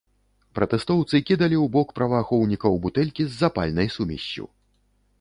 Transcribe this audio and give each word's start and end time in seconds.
Пратэстоўцы 0.59 1.21
кідалі 1.27 1.57
ў 1.59 1.67
бок 1.77 1.93
праваахоўнікаў 2.01 2.83
бутэлькі 2.87 3.23
з 3.31 3.41
запальнай 3.45 3.95
сумессю. 3.99 4.53